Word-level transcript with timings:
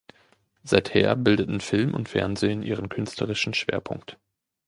Seither 0.63 1.15
bildeten 1.15 1.59
Film 1.61 1.93
und 1.93 2.09
Fernsehen 2.09 2.63
ihren 2.63 2.89
künstlerischen 2.89 3.53
Schwerpunkt. 3.53 4.17